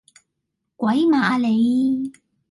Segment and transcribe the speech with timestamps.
[0.77, 2.11] 鬼馬呀你！